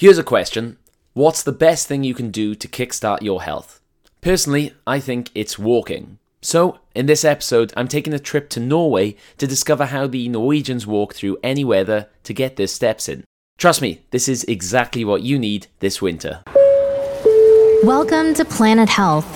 Here's 0.00 0.16
a 0.16 0.24
question 0.24 0.78
What's 1.12 1.42
the 1.42 1.52
best 1.52 1.86
thing 1.86 2.04
you 2.04 2.14
can 2.14 2.30
do 2.30 2.54
to 2.54 2.66
kickstart 2.66 3.20
your 3.20 3.42
health? 3.42 3.82
Personally, 4.22 4.72
I 4.86 4.98
think 4.98 5.28
it's 5.34 5.58
walking. 5.58 6.18
So, 6.40 6.78
in 6.94 7.04
this 7.04 7.22
episode, 7.22 7.74
I'm 7.76 7.86
taking 7.86 8.14
a 8.14 8.18
trip 8.18 8.48
to 8.50 8.60
Norway 8.60 9.16
to 9.36 9.46
discover 9.46 9.84
how 9.84 10.06
the 10.06 10.26
Norwegians 10.30 10.86
walk 10.86 11.12
through 11.12 11.36
any 11.42 11.66
weather 11.66 12.08
to 12.22 12.32
get 12.32 12.56
their 12.56 12.66
steps 12.66 13.10
in. 13.10 13.24
Trust 13.58 13.82
me, 13.82 14.00
this 14.10 14.26
is 14.26 14.42
exactly 14.44 15.04
what 15.04 15.20
you 15.20 15.38
need 15.38 15.66
this 15.80 16.00
winter. 16.00 16.44
Welcome 17.82 18.32
to 18.36 18.44
Planet 18.46 18.88
Health. 18.88 19.28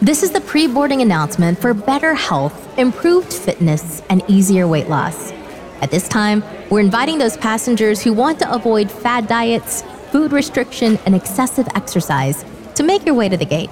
This 0.00 0.22
is 0.22 0.30
the 0.30 0.42
pre 0.42 0.68
boarding 0.68 1.02
announcement 1.02 1.58
for 1.58 1.74
better 1.74 2.14
health, 2.14 2.78
improved 2.78 3.32
fitness, 3.32 4.02
and 4.08 4.22
easier 4.28 4.68
weight 4.68 4.88
loss. 4.88 5.32
At 5.80 5.90
this 5.90 6.06
time, 6.06 6.44
we're 6.70 6.78
inviting 6.78 7.18
those 7.18 7.36
passengers 7.36 8.00
who 8.00 8.12
want 8.12 8.38
to 8.38 8.54
avoid 8.54 8.88
fad 8.88 9.26
diets, 9.26 9.82
food 10.12 10.30
restriction, 10.30 10.98
and 11.06 11.14
excessive 11.14 11.66
exercise 11.74 12.44
to 12.74 12.82
make 12.82 13.06
your 13.06 13.14
way 13.14 13.30
to 13.30 13.36
the 13.38 13.46
gate. 13.46 13.70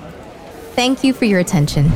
Thank 0.75 1.05
you 1.05 1.13
for 1.13 1.27
your 1.27 1.39
attention. 1.39 1.87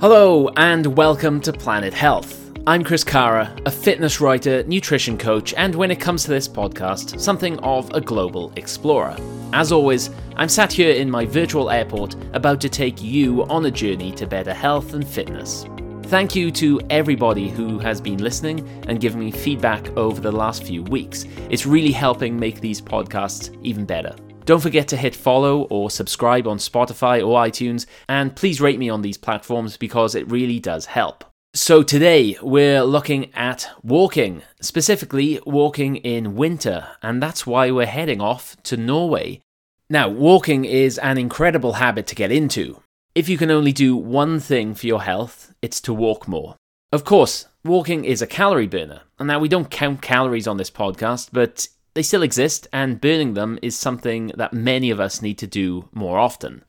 Hello, 0.00 0.48
and 0.56 0.96
welcome 0.96 1.40
to 1.40 1.52
Planet 1.52 1.92
Health. 1.92 2.52
I'm 2.68 2.84
Chris 2.84 3.02
Carra, 3.02 3.54
a 3.66 3.70
fitness 3.70 4.20
writer, 4.20 4.62
nutrition 4.64 5.18
coach, 5.18 5.52
and 5.54 5.74
when 5.74 5.90
it 5.90 5.98
comes 5.98 6.22
to 6.22 6.30
this 6.30 6.46
podcast, 6.46 7.18
something 7.18 7.58
of 7.58 7.90
a 7.92 8.00
global 8.00 8.52
explorer. 8.54 9.16
As 9.52 9.72
always, 9.72 10.10
I'm 10.36 10.48
sat 10.48 10.72
here 10.72 10.90
in 10.90 11.08
my 11.08 11.24
virtual 11.24 11.70
airport 11.70 12.16
about 12.32 12.60
to 12.62 12.68
take 12.68 13.00
you 13.00 13.44
on 13.44 13.66
a 13.66 13.70
journey 13.70 14.10
to 14.12 14.26
better 14.26 14.52
health 14.52 14.92
and 14.92 15.06
fitness. 15.06 15.64
Thank 16.04 16.34
you 16.34 16.50
to 16.52 16.80
everybody 16.90 17.48
who 17.48 17.78
has 17.78 18.00
been 18.00 18.18
listening 18.18 18.68
and 18.88 19.00
giving 19.00 19.20
me 19.20 19.30
feedback 19.30 19.96
over 19.96 20.20
the 20.20 20.32
last 20.32 20.64
few 20.64 20.82
weeks. 20.82 21.24
It's 21.50 21.66
really 21.66 21.92
helping 21.92 22.36
make 22.36 22.60
these 22.60 22.80
podcasts 22.80 23.56
even 23.62 23.84
better. 23.84 24.14
Don't 24.44 24.60
forget 24.60 24.88
to 24.88 24.96
hit 24.96 25.14
follow 25.14 25.62
or 25.70 25.88
subscribe 25.88 26.48
on 26.48 26.58
Spotify 26.58 27.24
or 27.24 27.40
iTunes, 27.40 27.86
and 28.08 28.34
please 28.34 28.60
rate 28.60 28.80
me 28.80 28.90
on 28.90 29.02
these 29.02 29.16
platforms 29.16 29.76
because 29.76 30.16
it 30.16 30.28
really 30.28 30.58
does 30.58 30.84
help. 30.84 31.24
So, 31.54 31.84
today 31.84 32.36
we're 32.42 32.82
looking 32.82 33.32
at 33.34 33.70
walking, 33.84 34.42
specifically 34.60 35.40
walking 35.46 35.96
in 35.96 36.34
winter, 36.34 36.88
and 37.00 37.22
that's 37.22 37.46
why 37.46 37.70
we're 37.70 37.86
heading 37.86 38.20
off 38.20 38.56
to 38.64 38.76
Norway. 38.76 39.43
Now, 39.90 40.08
walking 40.08 40.64
is 40.64 40.98
an 40.98 41.18
incredible 41.18 41.74
habit 41.74 42.06
to 42.06 42.14
get 42.14 42.32
into. 42.32 42.82
If 43.14 43.28
you 43.28 43.36
can 43.36 43.50
only 43.50 43.72
do 43.72 43.96
one 43.96 44.40
thing 44.40 44.74
for 44.74 44.86
your 44.86 45.02
health, 45.02 45.54
it's 45.60 45.80
to 45.82 45.92
walk 45.92 46.26
more. 46.26 46.56
Of 46.90 47.04
course, 47.04 47.46
walking 47.64 48.04
is 48.04 48.22
a 48.22 48.26
calorie 48.26 48.66
burner, 48.66 49.02
and 49.18 49.28
now 49.28 49.38
we 49.38 49.48
don't 49.48 49.70
count 49.70 50.00
calories 50.00 50.46
on 50.46 50.56
this 50.56 50.70
podcast, 50.70 51.30
but 51.32 51.68
they 51.92 52.02
still 52.02 52.22
exist, 52.22 52.66
and 52.72 53.00
burning 53.00 53.34
them 53.34 53.58
is 53.60 53.76
something 53.76 54.32
that 54.36 54.52
many 54.52 54.90
of 54.90 55.00
us 55.00 55.20
need 55.20 55.38
to 55.38 55.46
do 55.46 55.88
more 55.92 56.18
often. 56.18 56.64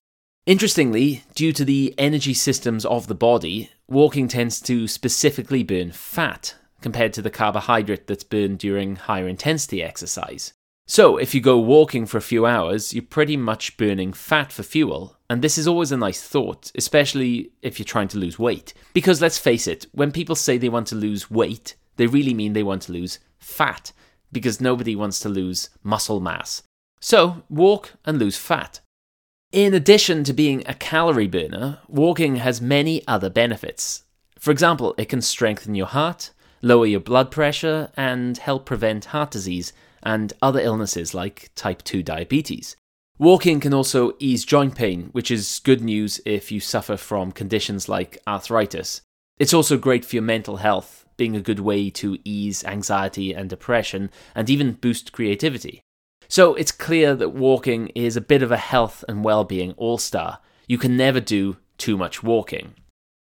Interestingly, 0.45 1.23
due 1.33 1.53
to 1.53 1.63
the 1.63 1.95
energy 1.97 2.33
systems 2.33 2.85
of 2.85 3.07
the 3.07 3.15
body, 3.15 3.71
walking 3.87 4.27
tends 4.27 4.59
to 4.61 4.87
specifically 4.87 5.63
burn 5.63 5.91
fat 5.91 6.55
compared 6.81 7.13
to 7.13 7.21
the 7.21 7.31
carbohydrate 7.31 8.07
that's 8.07 8.23
burned 8.23 8.59
during 8.59 8.97
higher 8.97 9.27
intensity 9.27 9.81
exercise. 9.81 10.53
So, 10.87 11.17
if 11.17 11.33
you 11.33 11.41
go 11.41 11.57
walking 11.57 12.05
for 12.05 12.19
a 12.19 12.21
few 12.21 12.45
hours, 12.45 12.93
you're 12.93 13.01
pretty 13.01 13.35
much 13.35 13.75
burning 13.75 14.13
fat 14.13 14.51
for 14.51 14.61
fuel, 14.61 15.17
and 15.27 15.41
this 15.41 15.57
is 15.57 15.67
always 15.67 15.91
a 15.91 15.97
nice 15.97 16.21
thought, 16.21 16.71
especially 16.75 17.51
if 17.63 17.79
you're 17.79 17.85
trying 17.85 18.07
to 18.09 18.19
lose 18.19 18.37
weight. 18.37 18.71
Because 18.93 19.19
let's 19.19 19.39
face 19.39 19.65
it, 19.65 19.87
when 19.93 20.11
people 20.11 20.35
say 20.35 20.59
they 20.59 20.69
want 20.69 20.85
to 20.87 20.95
lose 20.95 21.31
weight, 21.31 21.75
they 21.95 22.05
really 22.05 22.35
mean 22.35 22.53
they 22.53 22.61
want 22.61 22.83
to 22.83 22.91
lose 22.91 23.17
fat, 23.39 23.93
because 24.31 24.61
nobody 24.61 24.95
wants 24.95 25.19
to 25.21 25.29
lose 25.29 25.69
muscle 25.81 26.19
mass. 26.19 26.61
So, 27.01 27.43
walk 27.49 27.93
and 28.05 28.19
lose 28.19 28.37
fat. 28.37 28.79
In 29.51 29.73
addition 29.73 30.23
to 30.25 30.33
being 30.33 30.63
a 30.67 30.75
calorie 30.75 31.27
burner, 31.27 31.79
walking 31.87 32.35
has 32.35 32.61
many 32.61 33.05
other 33.07 33.31
benefits. 33.31 34.03
For 34.37 34.51
example, 34.51 34.93
it 34.99 35.09
can 35.09 35.23
strengthen 35.23 35.73
your 35.73 35.87
heart, 35.87 36.29
lower 36.61 36.85
your 36.85 36.99
blood 36.99 37.31
pressure, 37.31 37.89
and 37.97 38.37
help 38.37 38.65
prevent 38.67 39.05
heart 39.05 39.31
disease 39.31 39.73
and 40.05 40.31
other 40.41 40.59
illnesses 40.59 41.13
like 41.13 41.51
type 41.55 41.83
2 41.83 42.03
diabetes. 42.03 42.75
Walking 43.17 43.59
can 43.59 43.73
also 43.73 44.13
ease 44.19 44.45
joint 44.45 44.75
pain, 44.75 45.09
which 45.13 45.31
is 45.31 45.61
good 45.63 45.81
news 45.81 46.21
if 46.25 46.51
you 46.51 46.59
suffer 46.59 46.97
from 46.97 47.31
conditions 47.31 47.89
like 47.89 48.17
arthritis. 48.27 49.01
It's 49.39 49.53
also 49.53 49.77
great 49.77 50.05
for 50.05 50.15
your 50.15 50.23
mental 50.23 50.57
health, 50.57 51.05
being 51.17 51.35
a 51.35 51.41
good 51.41 51.59
way 51.59 51.89
to 51.91 52.17
ease 52.23 52.63
anxiety 52.65 53.33
and 53.33 53.49
depression 53.49 54.09
and 54.35 54.49
even 54.49 54.73
boost 54.73 55.11
creativity. 55.11 55.81
So 56.27 56.55
it's 56.55 56.71
clear 56.71 57.15
that 57.15 57.29
walking 57.29 57.87
is 57.89 58.17
a 58.17 58.21
bit 58.21 58.43
of 58.43 58.51
a 58.51 58.57
health 58.57 59.03
and 59.07 59.23
well-being 59.23 59.73
all-star. 59.77 60.39
You 60.67 60.77
can 60.77 60.97
never 60.97 61.19
do 61.19 61.57
too 61.77 61.97
much 61.97 62.23
walking. 62.23 62.73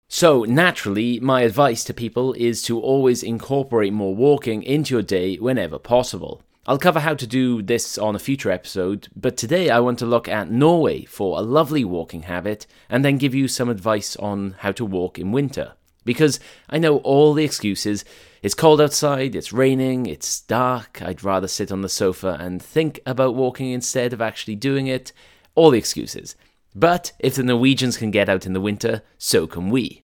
So, 0.08 0.44
naturally, 0.44 1.18
my 1.18 1.42
advice 1.42 1.82
to 1.84 1.94
people 1.94 2.34
is 2.34 2.62
to 2.64 2.80
always 2.80 3.22
incorporate 3.22 3.92
more 3.92 4.14
walking 4.14 4.62
into 4.62 4.94
your 4.94 5.02
day 5.02 5.36
whenever 5.36 5.78
possible. 5.78 6.42
I'll 6.66 6.78
cover 6.78 7.00
how 7.00 7.14
to 7.14 7.26
do 7.26 7.60
this 7.60 7.98
on 7.98 8.16
a 8.16 8.18
future 8.18 8.50
episode, 8.50 9.08
but 9.14 9.36
today 9.36 9.68
I 9.68 9.80
want 9.80 9.98
to 9.98 10.06
look 10.06 10.28
at 10.28 10.50
Norway 10.50 11.04
for 11.04 11.38
a 11.38 11.42
lovely 11.42 11.84
walking 11.84 12.22
habit 12.22 12.66
and 12.88 13.04
then 13.04 13.18
give 13.18 13.34
you 13.34 13.48
some 13.48 13.68
advice 13.68 14.16
on 14.16 14.56
how 14.60 14.72
to 14.72 14.84
walk 14.86 15.18
in 15.18 15.30
winter. 15.30 15.74
Because 16.06 16.40
I 16.70 16.78
know 16.78 16.98
all 16.98 17.34
the 17.34 17.44
excuses. 17.44 18.02
It's 18.42 18.54
cold 18.54 18.80
outside, 18.80 19.34
it's 19.34 19.52
raining, 19.52 20.06
it's 20.06 20.40
dark, 20.40 21.02
I'd 21.02 21.22
rather 21.22 21.48
sit 21.48 21.70
on 21.70 21.82
the 21.82 21.88
sofa 21.90 22.38
and 22.40 22.62
think 22.62 22.98
about 23.04 23.34
walking 23.34 23.70
instead 23.70 24.14
of 24.14 24.22
actually 24.22 24.56
doing 24.56 24.86
it. 24.86 25.12
All 25.54 25.70
the 25.70 25.78
excuses. 25.78 26.34
But 26.74 27.12
if 27.18 27.34
the 27.34 27.42
Norwegians 27.42 27.98
can 27.98 28.10
get 28.10 28.30
out 28.30 28.46
in 28.46 28.54
the 28.54 28.60
winter, 28.60 29.02
so 29.18 29.46
can 29.46 29.68
we. 29.68 30.02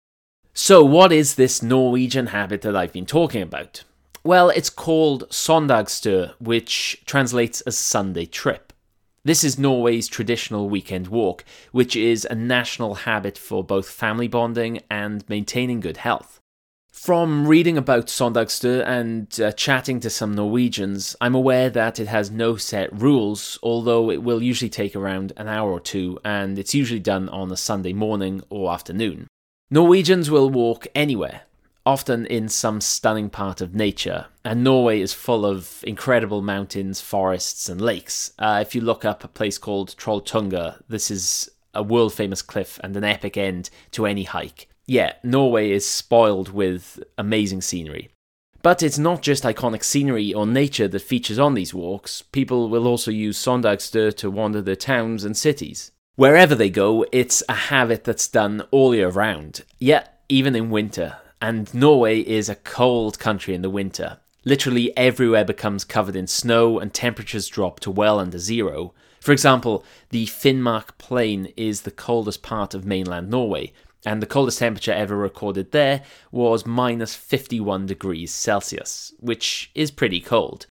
So, 0.55 0.83
what 0.83 1.11
is 1.11 1.35
this 1.35 1.61
Norwegian 1.61 2.27
habit 2.27 2.63
that 2.63 2.75
I've 2.75 2.93
been 2.93 3.05
talking 3.05 3.43
about? 3.43 3.83
Well, 4.27 4.49
it's 4.49 4.69
called 4.69 5.29
Søndagstur, 5.29 6.33
which 6.41 7.01
translates 7.05 7.61
as 7.61 7.77
Sunday 7.77 8.25
trip. 8.25 8.73
This 9.23 9.41
is 9.41 9.57
Norway's 9.57 10.09
traditional 10.09 10.67
weekend 10.67 11.07
walk, 11.07 11.45
which 11.71 11.95
is 11.95 12.25
a 12.25 12.35
national 12.35 12.95
habit 12.95 13.37
for 13.37 13.63
both 13.63 13.87
family 13.87 14.27
bonding 14.27 14.81
and 14.91 15.23
maintaining 15.29 15.79
good 15.79 15.95
health. 15.95 16.41
From 16.91 17.47
reading 17.47 17.77
about 17.77 18.07
Søndagstur 18.07 18.85
and 18.85 19.39
uh, 19.39 19.53
chatting 19.53 20.01
to 20.01 20.09
some 20.09 20.35
Norwegians, 20.35 21.15
I'm 21.21 21.33
aware 21.33 21.69
that 21.69 21.97
it 21.97 22.09
has 22.09 22.29
no 22.29 22.57
set 22.57 22.91
rules, 22.91 23.57
although 23.63 24.11
it 24.11 24.23
will 24.23 24.43
usually 24.43 24.69
take 24.69 24.93
around 24.93 25.31
an 25.37 25.47
hour 25.47 25.71
or 25.71 25.79
two, 25.79 26.19
and 26.25 26.59
it's 26.59 26.75
usually 26.75 26.99
done 26.99 27.29
on 27.29 27.49
a 27.49 27.55
Sunday 27.55 27.93
morning 27.93 28.43
or 28.49 28.73
afternoon. 28.73 29.27
Norwegians 29.71 30.29
will 30.29 30.49
walk 30.49 30.85
anywhere, 30.93 31.43
often 31.87 32.25
in 32.25 32.49
some 32.49 32.81
stunning 32.81 33.29
part 33.29 33.61
of 33.61 33.73
nature. 33.73 34.25
And 34.43 34.61
Norway 34.61 34.99
is 34.99 35.13
full 35.13 35.45
of 35.45 35.81
incredible 35.87 36.41
mountains, 36.41 36.99
forests, 36.99 37.69
and 37.69 37.79
lakes. 37.79 38.33
Uh, 38.37 38.59
if 38.61 38.75
you 38.75 38.81
look 38.81 39.05
up 39.05 39.23
a 39.23 39.29
place 39.29 39.57
called 39.57 39.95
Trolltunga, 39.95 40.81
this 40.89 41.09
is 41.09 41.49
a 41.73 41.81
world 41.81 42.13
famous 42.13 42.41
cliff 42.41 42.77
and 42.83 42.97
an 42.97 43.05
epic 43.05 43.37
end 43.37 43.69
to 43.91 44.05
any 44.05 44.25
hike. 44.25 44.67
Yeah, 44.85 45.13
Norway 45.23 45.71
is 45.71 45.89
spoiled 45.89 46.49
with 46.49 47.01
amazing 47.17 47.61
scenery. 47.61 48.09
But 48.61 48.83
it's 48.83 48.97
not 48.97 49.21
just 49.21 49.45
iconic 49.45 49.83
scenery 49.83 50.33
or 50.33 50.45
nature 50.45 50.89
that 50.89 50.99
features 50.99 51.39
on 51.39 51.53
these 51.53 51.73
walks. 51.73 52.21
People 52.21 52.67
will 52.67 52.85
also 52.85 53.11
use 53.11 53.37
Søndagstur 53.37 54.13
to 54.17 54.29
wander 54.29 54.61
their 54.61 54.75
towns 54.75 55.23
and 55.23 55.37
cities. 55.37 55.91
Wherever 56.17 56.53
they 56.53 56.69
go, 56.69 57.05
it's 57.13 57.43
a 57.47 57.53
habit 57.53 58.03
that's 58.03 58.27
done 58.27 58.63
all 58.71 58.93
year 58.93 59.09
round. 59.09 59.63
Yet, 59.79 60.21
even 60.27 60.53
in 60.53 60.69
winter, 60.69 61.17
and 61.41 61.73
Norway 61.73 62.19
is 62.19 62.49
a 62.49 62.55
cold 62.55 63.19
country 63.19 63.53
in 63.53 63.61
the 63.61 63.69
winter. 63.69 64.17
Literally 64.45 64.95
everywhere 64.97 65.45
becomes 65.45 65.83
covered 65.83 66.15
in 66.15 66.27
snow 66.27 66.79
and 66.79 66.93
temperatures 66.93 67.47
drop 67.47 67.79
to 67.81 67.91
well 67.91 68.19
under 68.19 68.39
zero. 68.39 68.93
For 69.19 69.31
example, 69.31 69.83
the 70.09 70.25
Finnmark 70.25 70.97
Plain 70.97 71.53
is 71.57 71.81
the 71.81 71.91
coldest 71.91 72.43
part 72.43 72.73
of 72.73 72.85
mainland 72.85 73.29
Norway, 73.29 73.73
and 74.05 74.21
the 74.21 74.25
coldest 74.25 74.59
temperature 74.59 74.93
ever 74.93 75.17
recorded 75.17 75.71
there 75.71 76.03
was 76.31 76.65
minus 76.65 77.13
51 77.13 77.87
degrees 77.87 78.33
Celsius, 78.33 79.13
which 79.19 79.69
is 79.75 79.91
pretty 79.91 80.21
cold. 80.21 80.67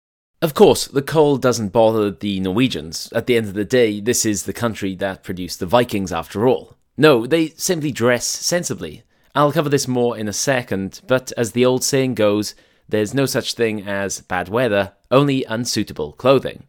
Of 0.41 0.53
course, 0.53 0.88
the 0.88 1.03
cold 1.03 1.41
doesn't 1.41 1.69
bother 1.69 2.09
the 2.09 2.39
Norwegians. 2.39 3.12
At 3.13 3.27
the 3.27 3.38
end 3.38 3.45
of 3.45 3.53
the 3.53 3.63
day, 3.63 4.01
this 4.01 4.25
is 4.25 4.44
the 4.44 4.53
country 4.53 4.95
that 4.95 5.24
produced 5.24 5.59
the 5.59 5.65
Vikings 5.65 6.12
after 6.12 6.47
all. 6.47 6.75
No, 6.97 7.25
they 7.25 7.50
simply 7.50 7.91
dress 7.91 8.25
sensibly. 8.25 9.03
I'll 9.33 9.51
cover 9.51 9.69
this 9.69 9.88
more 9.88 10.18
in 10.18 10.28
a 10.28 10.33
second, 10.33 11.01
but 11.07 11.31
as 11.38 11.51
the 11.51 11.66
old 11.66 11.83
saying 11.83 12.16
goes, 12.16 12.56
there's 12.89 13.13
no 13.13 13.25
such 13.25 13.54
thing 13.54 13.88
as 13.88 14.22
bad 14.22 14.50
weather, 14.50 14.94
only 15.10 15.45
unsuitable 15.45 16.13
clothing. 16.13 16.68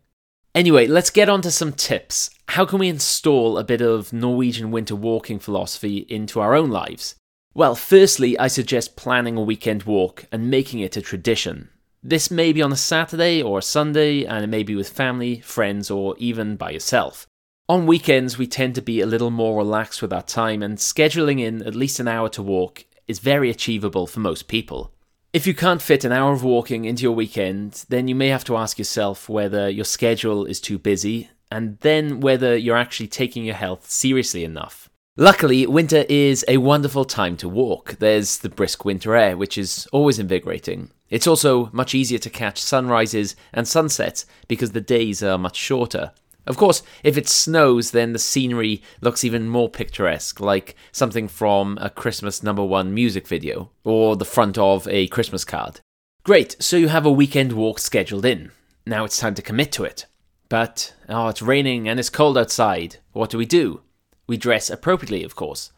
Anyway, 0.55 0.87
let's 0.87 1.11
get 1.11 1.29
on 1.29 1.43
to 1.43 1.50
some 1.50 1.73
tips. 1.73 2.31
How 2.49 2.64
can 2.64 2.79
we 2.79 2.88
install 2.88 3.59
a 3.59 3.64
bit 3.64 3.81
of 3.81 4.12
Norwegian 4.12 4.70
winter 4.70 4.94
walking 4.94 5.38
philosophy 5.38 6.06
into 6.09 6.41
our 6.41 6.55
own 6.55 6.70
lives? 6.70 7.17
Well, 7.55 7.75
firstly, 7.75 8.38
I 8.38 8.49
suggest 8.49 8.97
planning 8.97 9.37
a 9.37 9.43
weekend 9.43 9.82
walk 9.82 10.26
and 10.31 10.50
making 10.50 10.81
it 10.81 10.97
a 10.97 11.03
tradition. 11.03 11.70
This 12.03 12.31
may 12.31 12.53
be 12.53 12.62
on 12.62 12.73
a 12.73 12.76
Saturday 12.76 13.43
or 13.43 13.58
a 13.58 13.62
Sunday, 13.62 14.25
and 14.25 14.44
it 14.44 14.49
may 14.49 14.62
be 14.62 14.75
with 14.75 14.88
family, 14.88 15.41
friends, 15.41 15.91
or 15.91 16.15
even 16.19 16.56
by 16.56 16.70
yourself. 16.70 17.26
On 17.69 17.87
weekends, 17.87 18.37
we 18.37 18.49
tend 18.49 18.75
to 18.75 18.82
be 18.82 19.00
a 19.00 19.06
little 19.06 19.31
more 19.31 19.56
relaxed 19.56 20.03
with 20.03 20.12
our 20.12 20.23
time, 20.23 20.62
and 20.62 20.79
scheduling 20.79 21.41
in 21.41 21.62
at 21.62 21.76
least 21.76 22.00
an 22.00 22.09
hour 22.09 22.29
to 22.31 22.43
walk 22.43 22.85
is 23.06 23.20
very 23.20 23.50
achievable 23.50 24.06
for 24.06 24.19
most 24.19 24.49
people. 24.49 24.93
If 25.32 25.47
you 25.47 25.55
can't 25.55 25.81
fit 25.81 26.05
an 26.05 26.11
hour 26.12 26.32
of 26.32 26.43
walking 26.43 26.85
into 26.85 27.05
your 27.05 27.12
weekend, 27.12 27.85
then 27.88 28.09
you 28.09 28.17
may 28.17 28.29
have 28.29 28.44
to 28.44 28.56
ask 28.56 28.79
yourself 28.79 29.29
whether 29.29 29.70
your 29.70 29.85
schedule 29.85 30.44
is 30.44 30.61
too 30.61 30.76
busy, 30.76 31.31
and 31.53 31.79
then 31.79 32.19
whether 32.20 32.56
you're 32.56 32.76
actually 32.76 33.06
taking 33.06 33.44
your 33.44 33.55
health 33.55 33.88
seriously 33.88 34.44
enough. 34.44 34.91
Luckily, 35.17 35.65
winter 35.67 36.05
is 36.08 36.44
a 36.49 36.56
wonderful 36.56 37.05
time 37.05 37.37
to 37.37 37.49
walk. 37.49 37.97
There's 38.00 38.38
the 38.38 38.49
brisk 38.49 38.85
winter 38.85 39.15
air, 39.15 39.37
which 39.37 39.56
is 39.56 39.87
always 39.93 40.19
invigorating. 40.19 40.91
It's 41.11 41.26
also 41.26 41.70
much 41.73 41.94
easier 41.94 42.19
to 42.19 42.31
catch 42.31 42.61
sunrises 42.61 43.37
and 43.53 43.69
sunsets 43.69 44.26
because 44.49 44.73
the 44.73 44.81
days 44.81 45.23
are 45.23 45.38
much 45.38 45.56
shorter. 45.56 46.12
Of 46.47 46.56
course, 46.56 46.83
if 47.05 47.17
it 47.17 47.29
snows, 47.29 47.93
then 47.93 48.12
the 48.12 48.19
scenery 48.19 48.83
looks 49.00 49.25
even 49.25 49.49
more 49.49 49.69
picturesque, 49.69 50.41
like 50.41 50.75
something 50.91 51.29
from 51.29 51.79
a 51.81 51.89
Christmas 51.89 52.43
number 52.43 52.65
one 52.65 52.93
music 52.93 53.29
video, 53.29 53.71
or 53.85 54.17
the 54.17 54.25
front 54.25 54.59
of 54.59 54.89
a 54.89 55.06
Christmas 55.09 55.44
card. 55.44 55.81
Great, 56.25 56.56
so 56.61 56.77
you 56.77 56.89
have 56.89 57.06
a 57.06 57.12
weekend 57.12 57.53
walk 57.53 57.79
scheduled 57.79 58.25
in. 58.25 58.50
Now 58.87 59.05
it's 59.05 59.19
time 59.19 59.35
to 59.35 59.43
commit 59.43 59.73
to 59.73 59.85
it. 59.85 60.06
But, 60.49 60.94
oh, 61.09 61.29
it's 61.29 61.43
raining 61.43 61.89
and 61.89 61.99
it's 61.99 62.11
cold 62.11 62.37
outside. 62.37 62.97
What 63.12 63.31
do 63.31 63.39
we 63.39 63.47
do? 63.47 63.81
We 64.27 64.37
dress 64.37 64.69
appropriately, 64.69 65.25
of 65.25 65.35
course. 65.35 65.73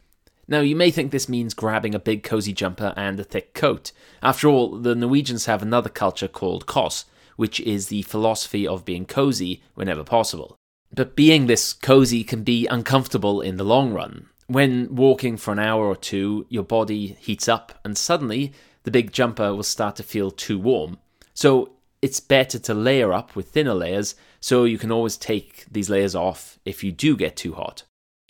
Now, 0.46 0.60
you 0.60 0.76
may 0.76 0.90
think 0.90 1.10
this 1.10 1.28
means 1.28 1.54
grabbing 1.54 1.94
a 1.94 1.98
big 1.98 2.22
cozy 2.22 2.52
jumper 2.52 2.92
and 2.96 3.18
a 3.18 3.24
thick 3.24 3.54
coat. 3.54 3.92
After 4.22 4.48
all, 4.48 4.76
the 4.76 4.94
Norwegians 4.94 5.46
have 5.46 5.62
another 5.62 5.88
culture 5.88 6.28
called 6.28 6.66
kos, 6.66 7.06
which 7.36 7.60
is 7.60 7.88
the 7.88 8.02
philosophy 8.02 8.66
of 8.66 8.84
being 8.84 9.06
cozy 9.06 9.62
whenever 9.74 10.04
possible. 10.04 10.56
But 10.92 11.16
being 11.16 11.46
this 11.46 11.72
cozy 11.72 12.22
can 12.22 12.44
be 12.44 12.66
uncomfortable 12.66 13.40
in 13.40 13.56
the 13.56 13.64
long 13.64 13.92
run. 13.92 14.28
When 14.46 14.94
walking 14.94 15.36
for 15.36 15.52
an 15.52 15.58
hour 15.58 15.86
or 15.86 15.96
two, 15.96 16.46
your 16.48 16.62
body 16.62 17.16
heats 17.18 17.48
up, 17.48 17.78
and 17.84 17.96
suddenly 17.96 18.52
the 18.84 18.90
big 18.90 19.12
jumper 19.12 19.54
will 19.54 19.62
start 19.62 19.96
to 19.96 20.02
feel 20.02 20.30
too 20.30 20.58
warm. 20.58 20.98
So 21.32 21.72
it's 22.02 22.20
better 22.20 22.58
to 22.58 22.74
layer 22.74 23.12
up 23.12 23.34
with 23.34 23.48
thinner 23.48 23.74
layers 23.74 24.14
so 24.38 24.64
you 24.64 24.76
can 24.76 24.92
always 24.92 25.16
take 25.16 25.64
these 25.70 25.88
layers 25.88 26.14
off 26.14 26.58
if 26.64 26.84
you 26.84 26.92
do 26.92 27.16
get 27.16 27.34
too 27.34 27.54
hot. 27.54 27.82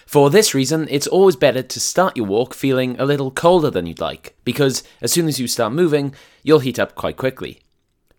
For 0.07 0.31
this 0.31 0.55
reason, 0.55 0.87
it's 0.91 1.09
always 1.09 1.35
better 1.35 1.63
to 1.63 1.81
start 1.81 2.17
your 2.17 2.27
walk 2.27 2.55
feeling 2.55 2.95
a 3.01 3.05
little 3.05 3.33
colder 3.33 3.71
than 3.71 3.87
you'd 3.87 4.01
like, 4.01 4.37
because 4.45 4.85
as 5.01 5.11
soon 5.11 5.27
as 5.27 5.41
you 5.41 5.49
start 5.49 5.73
moving, 5.73 6.15
you'll 6.43 6.61
heat 6.61 6.79
up 6.79 6.95
quite 6.95 7.17
quickly. 7.17 7.61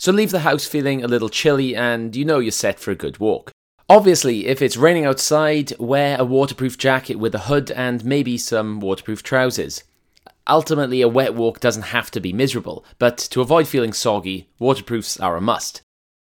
So 0.05 0.11
leave 0.11 0.29
the 0.29 0.41
house 0.41 0.67
feeling 0.67 1.03
a 1.03 1.07
little 1.07 1.29
chilly 1.29 1.75
and 1.75 2.15
you 2.15 2.25
know 2.25 2.37
you're 2.37 2.51
set 2.51 2.79
for 2.79 2.91
a 2.91 2.95
good 2.95 3.17
walk. 3.17 3.49
Obviously, 3.89 4.45
if 4.45 4.61
it's 4.61 4.77
raining 4.77 5.03
outside, 5.03 5.75
wear 5.79 6.15
a 6.19 6.23
waterproof 6.23 6.77
jacket 6.77 7.15
with 7.15 7.33
a 7.33 7.49
hood 7.49 7.71
and 7.71 8.05
maybe 8.05 8.37
some 8.37 8.79
waterproof 8.79 9.23
trousers. 9.23 9.83
Ultimately, 10.47 11.01
a 11.01 11.07
wet 11.07 11.33
walk 11.33 11.59
doesn't 11.59 11.89
have 11.95 12.11
to 12.11 12.19
be 12.19 12.33
miserable, 12.33 12.85
but 12.99 13.17
to 13.17 13.41
avoid 13.41 13.67
feeling 13.67 13.93
soggy, 13.93 14.47
waterproofs 14.59 15.19
are 15.19 15.37
a 15.37 15.41
must. 15.41 15.81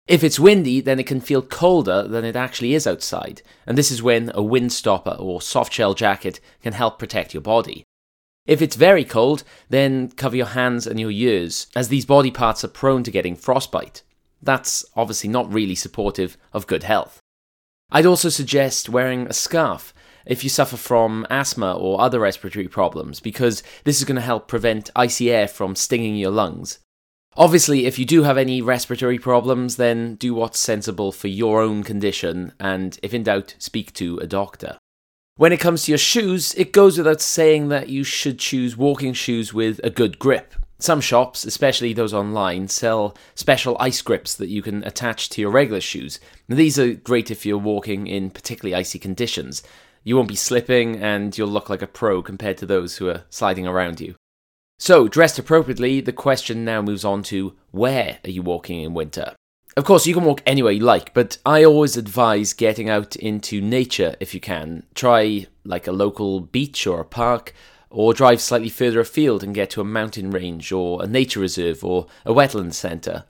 If 0.08 0.24
it's 0.24 0.40
windy, 0.40 0.80
then 0.80 0.98
it 0.98 1.06
can 1.06 1.20
feel 1.20 1.40
colder 1.40 2.02
than 2.02 2.24
it 2.24 2.34
actually 2.34 2.74
is 2.74 2.84
outside, 2.84 3.42
and 3.64 3.78
this 3.78 3.92
is 3.92 4.02
when 4.02 4.30
a 4.30 4.42
windstopper 4.42 5.20
or 5.20 5.40
soft 5.40 5.72
shell 5.72 5.94
jacket 5.94 6.40
can 6.64 6.72
help 6.72 6.98
protect 6.98 7.32
your 7.32 7.42
body. 7.42 7.84
If 8.48 8.62
it's 8.62 8.76
very 8.76 9.04
cold, 9.04 9.44
then 9.68 10.10
cover 10.12 10.34
your 10.34 10.46
hands 10.46 10.86
and 10.86 10.98
your 10.98 11.10
ears, 11.10 11.66
as 11.76 11.88
these 11.88 12.06
body 12.06 12.30
parts 12.30 12.64
are 12.64 12.68
prone 12.68 13.02
to 13.02 13.10
getting 13.10 13.36
frostbite. 13.36 14.02
That's 14.40 14.86
obviously 14.96 15.28
not 15.28 15.52
really 15.52 15.74
supportive 15.74 16.38
of 16.54 16.66
good 16.66 16.84
health. 16.84 17.20
I'd 17.90 18.06
also 18.06 18.30
suggest 18.30 18.88
wearing 18.88 19.26
a 19.26 19.34
scarf 19.34 19.92
if 20.24 20.42
you 20.42 20.48
suffer 20.48 20.78
from 20.78 21.26
asthma 21.28 21.76
or 21.76 22.00
other 22.00 22.20
respiratory 22.20 22.68
problems, 22.68 23.20
because 23.20 23.62
this 23.84 23.98
is 23.98 24.04
going 24.04 24.16
to 24.16 24.22
help 24.22 24.48
prevent 24.48 24.90
icy 24.96 25.30
air 25.30 25.46
from 25.46 25.76
stinging 25.76 26.16
your 26.16 26.30
lungs. 26.30 26.78
Obviously, 27.36 27.84
if 27.84 27.98
you 27.98 28.06
do 28.06 28.22
have 28.22 28.38
any 28.38 28.62
respiratory 28.62 29.18
problems, 29.18 29.76
then 29.76 30.14
do 30.14 30.32
what's 30.32 30.58
sensible 30.58 31.12
for 31.12 31.28
your 31.28 31.60
own 31.60 31.82
condition, 31.82 32.52
and 32.58 32.98
if 33.02 33.12
in 33.12 33.24
doubt, 33.24 33.56
speak 33.58 33.92
to 33.94 34.16
a 34.18 34.26
doctor. 34.26 34.78
When 35.38 35.52
it 35.52 35.60
comes 35.60 35.84
to 35.84 35.92
your 35.92 35.98
shoes, 35.98 36.52
it 36.54 36.72
goes 36.72 36.98
without 36.98 37.20
saying 37.20 37.68
that 37.68 37.88
you 37.88 38.02
should 38.02 38.40
choose 38.40 38.76
walking 38.76 39.12
shoes 39.12 39.54
with 39.54 39.80
a 39.84 39.88
good 39.88 40.18
grip. 40.18 40.52
Some 40.80 41.00
shops, 41.00 41.44
especially 41.44 41.92
those 41.92 42.12
online, 42.12 42.66
sell 42.66 43.16
special 43.36 43.76
ice 43.78 44.02
grips 44.02 44.34
that 44.34 44.48
you 44.48 44.62
can 44.62 44.82
attach 44.82 45.28
to 45.28 45.40
your 45.40 45.52
regular 45.52 45.80
shoes. 45.80 46.18
These 46.48 46.76
are 46.80 46.92
great 46.92 47.30
if 47.30 47.46
you're 47.46 47.56
walking 47.56 48.08
in 48.08 48.30
particularly 48.30 48.74
icy 48.74 48.98
conditions. 48.98 49.62
You 50.02 50.16
won't 50.16 50.26
be 50.26 50.34
slipping 50.34 50.96
and 50.96 51.38
you'll 51.38 51.46
look 51.46 51.70
like 51.70 51.82
a 51.82 51.86
pro 51.86 52.20
compared 52.20 52.58
to 52.58 52.66
those 52.66 52.96
who 52.96 53.08
are 53.08 53.22
sliding 53.30 53.64
around 53.64 54.00
you. 54.00 54.16
So, 54.80 55.06
dressed 55.06 55.38
appropriately, 55.38 56.00
the 56.00 56.12
question 56.12 56.64
now 56.64 56.82
moves 56.82 57.04
on 57.04 57.22
to 57.24 57.54
where 57.70 58.18
are 58.24 58.30
you 58.30 58.42
walking 58.42 58.80
in 58.80 58.92
winter? 58.92 59.36
Of 59.78 59.84
course, 59.84 60.08
you 60.08 60.14
can 60.14 60.24
walk 60.24 60.42
anywhere 60.44 60.72
you 60.72 60.80
like, 60.80 61.14
but 61.14 61.38
I 61.46 61.62
always 61.62 61.96
advise 61.96 62.52
getting 62.52 62.90
out 62.90 63.14
into 63.14 63.60
nature 63.60 64.16
if 64.18 64.34
you 64.34 64.40
can. 64.40 64.82
Try 64.96 65.46
like 65.62 65.86
a 65.86 65.92
local 65.92 66.40
beach 66.40 66.84
or 66.84 66.98
a 66.98 67.04
park, 67.04 67.54
or 67.88 68.12
drive 68.12 68.40
slightly 68.40 68.70
further 68.70 68.98
afield 68.98 69.44
and 69.44 69.54
get 69.54 69.70
to 69.70 69.80
a 69.80 69.84
mountain 69.84 70.32
range 70.32 70.72
or 70.72 71.00
a 71.00 71.06
nature 71.06 71.38
reserve 71.38 71.84
or 71.84 72.08
a 72.26 72.32
wetland 72.32 72.74
centre. 72.74 73.26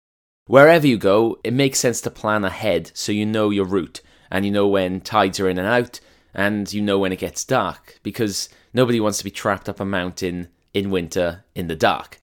Wherever 0.47 0.87
you 0.87 0.97
go, 0.97 1.39
it 1.45 1.53
makes 1.53 1.81
sense 1.81 2.01
to 2.01 2.11
plan 2.11 2.47
ahead 2.47 2.93
so 2.95 3.13
you 3.13 3.27
know 3.27 3.51
your 3.51 3.67
route 3.67 4.01
and 4.31 4.47
you 4.47 4.51
know 4.51 4.69
when 4.69 5.03
tides 5.03 5.39
are 5.39 5.51
in 5.51 5.59
and 5.59 5.69
out 5.69 6.01
and 6.33 6.73
you 6.73 6.81
know 6.81 6.99
when 6.99 7.13
it 7.13 7.19
gets 7.19 7.45
dark 7.45 7.99
because 8.03 8.49
nobody 8.73 9.01
wants 9.01 9.19
to 9.19 9.25
be 9.25 9.31
trapped 9.31 9.69
up 9.69 9.81
a 9.81 9.85
mountain 9.85 10.49
in 10.73 10.89
winter 10.89 11.45
in 11.55 11.69
the 11.69 11.77
dark. 11.77 12.21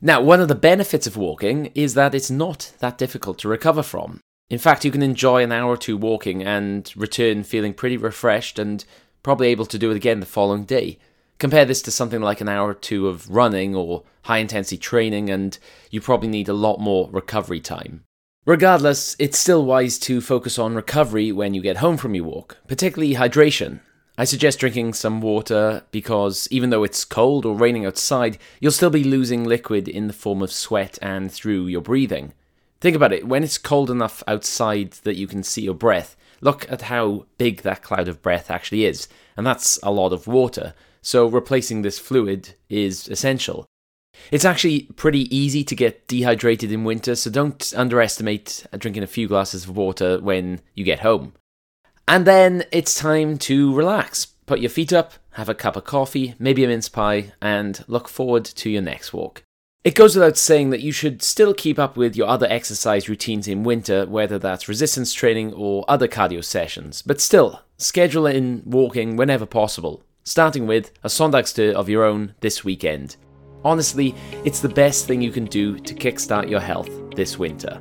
Now, 0.00 0.20
one 0.20 0.40
of 0.40 0.48
the 0.48 0.54
benefits 0.54 1.06
of 1.06 1.16
walking 1.16 1.66
is 1.74 1.94
that 1.94 2.14
it's 2.14 2.30
not 2.30 2.72
that 2.80 2.98
difficult 2.98 3.38
to 3.38 3.48
recover 3.48 3.82
from. 3.82 4.20
In 4.50 4.58
fact, 4.58 4.84
you 4.84 4.90
can 4.90 5.02
enjoy 5.02 5.42
an 5.42 5.52
hour 5.52 5.72
or 5.72 5.76
two 5.76 5.96
walking 5.96 6.42
and 6.42 6.92
return 6.94 7.42
feeling 7.42 7.72
pretty 7.72 7.96
refreshed 7.96 8.58
and 8.58 8.84
probably 9.22 9.48
able 9.48 9.66
to 9.66 9.78
do 9.78 9.90
it 9.90 9.96
again 9.96 10.20
the 10.20 10.26
following 10.26 10.64
day. 10.64 10.98
Compare 11.38 11.64
this 11.64 11.82
to 11.82 11.90
something 11.90 12.20
like 12.20 12.40
an 12.40 12.48
hour 12.48 12.70
or 12.70 12.74
two 12.74 13.08
of 13.08 13.28
running 13.28 13.74
or 13.74 14.04
high 14.22 14.38
intensity 14.38 14.76
training, 14.76 15.30
and 15.30 15.58
you 15.90 16.00
probably 16.00 16.28
need 16.28 16.48
a 16.48 16.54
lot 16.54 16.78
more 16.78 17.08
recovery 17.10 17.60
time. 17.60 18.04
Regardless, 18.44 19.16
it's 19.18 19.38
still 19.38 19.64
wise 19.64 19.98
to 20.00 20.20
focus 20.20 20.58
on 20.58 20.74
recovery 20.74 21.32
when 21.32 21.52
you 21.52 21.60
get 21.60 21.78
home 21.78 21.96
from 21.96 22.14
your 22.14 22.24
walk, 22.24 22.58
particularly 22.68 23.14
hydration. 23.14 23.80
I 24.18 24.24
suggest 24.24 24.60
drinking 24.60 24.94
some 24.94 25.20
water 25.20 25.82
because 25.90 26.48
even 26.50 26.70
though 26.70 26.84
it's 26.84 27.04
cold 27.04 27.44
or 27.44 27.54
raining 27.54 27.84
outside, 27.84 28.38
you'll 28.60 28.72
still 28.72 28.88
be 28.88 29.04
losing 29.04 29.44
liquid 29.44 29.88
in 29.88 30.06
the 30.06 30.14
form 30.14 30.40
of 30.40 30.50
sweat 30.50 30.98
and 31.02 31.30
through 31.30 31.66
your 31.66 31.82
breathing. 31.82 32.32
Think 32.80 32.96
about 32.96 33.12
it 33.12 33.28
when 33.28 33.44
it's 33.44 33.58
cold 33.58 33.90
enough 33.90 34.22
outside 34.26 34.92
that 35.04 35.16
you 35.16 35.26
can 35.26 35.42
see 35.42 35.62
your 35.62 35.74
breath, 35.74 36.16
look 36.40 36.70
at 36.72 36.82
how 36.82 37.26
big 37.36 37.62
that 37.62 37.82
cloud 37.82 38.08
of 38.08 38.22
breath 38.22 38.50
actually 38.50 38.86
is, 38.86 39.06
and 39.36 39.46
that's 39.46 39.78
a 39.82 39.90
lot 39.90 40.12
of 40.12 40.26
water, 40.26 40.74
so 41.02 41.26
replacing 41.26 41.82
this 41.82 41.98
fluid 41.98 42.54
is 42.68 43.08
essential. 43.08 43.66
It's 44.30 44.44
actually 44.44 44.82
pretty 44.96 45.34
easy 45.34 45.62
to 45.64 45.76
get 45.76 46.08
dehydrated 46.08 46.72
in 46.72 46.84
winter, 46.84 47.16
so 47.16 47.30
don't 47.30 47.72
underestimate 47.76 48.66
drinking 48.78 49.02
a 49.02 49.06
few 49.06 49.28
glasses 49.28 49.64
of 49.64 49.76
water 49.76 50.18
when 50.20 50.60
you 50.74 50.84
get 50.84 51.00
home. 51.00 51.34
And 52.08 52.26
then 52.26 52.64
it's 52.70 52.94
time 52.94 53.36
to 53.38 53.74
relax. 53.74 54.26
Put 54.46 54.60
your 54.60 54.70
feet 54.70 54.92
up, 54.92 55.14
have 55.32 55.48
a 55.48 55.54
cup 55.54 55.74
of 55.74 55.84
coffee, 55.84 56.34
maybe 56.38 56.62
a 56.64 56.68
mince 56.68 56.88
pie, 56.88 57.32
and 57.42 57.84
look 57.88 58.08
forward 58.08 58.44
to 58.44 58.70
your 58.70 58.82
next 58.82 59.12
walk. 59.12 59.42
It 59.82 59.94
goes 59.94 60.16
without 60.16 60.36
saying 60.36 60.70
that 60.70 60.80
you 60.80 60.92
should 60.92 61.22
still 61.22 61.54
keep 61.54 61.78
up 61.78 61.96
with 61.96 62.16
your 62.16 62.28
other 62.28 62.46
exercise 62.48 63.08
routines 63.08 63.46
in 63.46 63.64
winter, 63.64 64.06
whether 64.06 64.38
that's 64.38 64.68
resistance 64.68 65.12
training 65.12 65.52
or 65.52 65.84
other 65.88 66.08
cardio 66.08 66.44
sessions, 66.44 67.02
but 67.02 67.20
still, 67.20 67.62
schedule 67.76 68.26
in 68.26 68.62
walking 68.64 69.16
whenever 69.16 69.46
possible, 69.46 70.02
starting 70.24 70.66
with 70.66 70.92
a 71.04 71.08
Sondagstur 71.08 71.72
of 71.72 71.88
your 71.88 72.04
own 72.04 72.34
this 72.40 72.64
weekend. 72.64 73.16
Honestly, 73.64 74.14
it's 74.44 74.60
the 74.60 74.68
best 74.68 75.06
thing 75.06 75.22
you 75.22 75.30
can 75.30 75.44
do 75.44 75.78
to 75.78 75.94
kickstart 75.94 76.50
your 76.50 76.60
health 76.60 76.90
this 77.16 77.38
winter. 77.38 77.80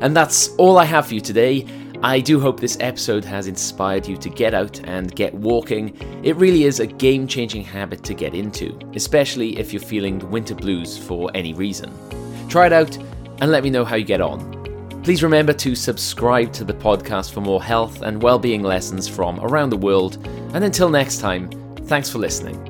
And 0.00 0.16
that's 0.16 0.48
all 0.56 0.78
I 0.78 0.84
have 0.84 1.06
for 1.06 1.14
you 1.14 1.20
today. 1.20 1.66
I 2.00 2.20
do 2.20 2.38
hope 2.38 2.60
this 2.60 2.76
episode 2.78 3.24
has 3.24 3.48
inspired 3.48 4.06
you 4.06 4.16
to 4.18 4.28
get 4.28 4.54
out 4.54 4.80
and 4.84 5.12
get 5.16 5.34
walking. 5.34 5.96
It 6.22 6.36
really 6.36 6.62
is 6.62 6.78
a 6.78 6.86
game 6.86 7.26
changing 7.26 7.64
habit 7.64 8.04
to 8.04 8.14
get 8.14 8.34
into, 8.34 8.78
especially 8.94 9.58
if 9.58 9.72
you're 9.72 9.82
feeling 9.82 10.20
the 10.20 10.26
winter 10.26 10.54
blues 10.54 10.96
for 10.96 11.28
any 11.34 11.54
reason. 11.54 11.92
Try 12.48 12.66
it 12.66 12.72
out 12.72 12.96
and 13.40 13.50
let 13.50 13.64
me 13.64 13.70
know 13.70 13.84
how 13.84 13.96
you 13.96 14.04
get 14.04 14.20
on. 14.20 14.54
Please 15.02 15.24
remember 15.24 15.52
to 15.54 15.74
subscribe 15.74 16.52
to 16.52 16.64
the 16.64 16.74
podcast 16.74 17.32
for 17.32 17.40
more 17.40 17.62
health 17.62 18.02
and 18.02 18.22
well-being 18.22 18.62
lessons 18.62 19.08
from 19.08 19.40
around 19.40 19.70
the 19.70 19.76
world. 19.76 20.24
And 20.54 20.62
until 20.62 20.90
next 20.90 21.18
time, 21.18 21.50
thanks 21.86 22.08
for 22.08 22.18
listening. 22.18 22.67